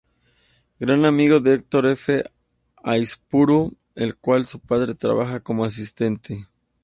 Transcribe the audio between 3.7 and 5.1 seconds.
el cual su padre